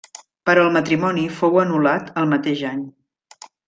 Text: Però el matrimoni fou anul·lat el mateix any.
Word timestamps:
Però 0.49 0.63
el 0.67 0.71
matrimoni 0.77 1.27
fou 1.43 1.61
anul·lat 1.67 2.13
el 2.25 2.35
mateix 2.35 2.69
any. 2.75 2.85